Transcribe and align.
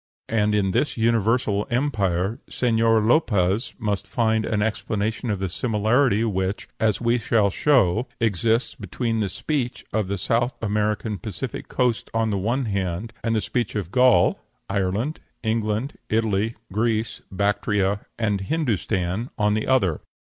And 0.29 0.55
in 0.55 0.71
this 0.71 0.97
universal 0.97 1.67
empire 1.69 2.39
Señor 2.49 3.05
Lopez 3.07 3.75
must 3.77 4.07
find 4.07 4.47
an 4.47 4.63
explanation 4.63 5.29
of 5.29 5.37
the 5.37 5.47
similarity 5.47 6.23
which, 6.23 6.67
as 6.79 6.99
we 6.99 7.19
shall 7.19 7.51
show, 7.51 8.07
exists 8.19 8.73
between 8.73 9.19
the 9.19 9.29
speech 9.29 9.85
of 9.93 10.07
the 10.07 10.17
South 10.17 10.55
American 10.63 11.19
Pacific 11.19 11.67
coast 11.67 12.09
on 12.15 12.31
the 12.31 12.39
one 12.39 12.65
hand, 12.65 13.13
and 13.23 13.35
the 13.35 13.41
speech 13.41 13.75
of 13.75 13.91
Gaul, 13.91 14.39
Ireland, 14.67 15.19
England, 15.43 15.99
Italy, 16.09 16.55
Greece, 16.73 17.21
Bactria, 17.31 17.99
and 18.17 18.41
Hindostan 18.41 19.29
on 19.37 19.53
the 19.53 19.67
other. 19.67 19.99